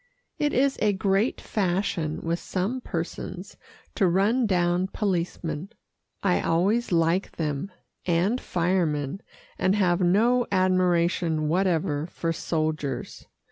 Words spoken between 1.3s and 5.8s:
fashion with some persons to run down policemen.